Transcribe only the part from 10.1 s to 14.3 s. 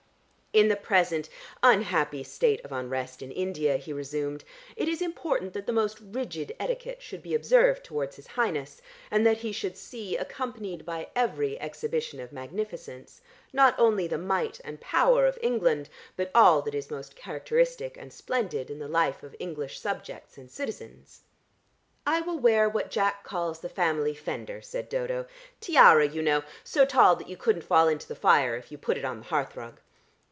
accompanied by every exhibition of magnificence, not only the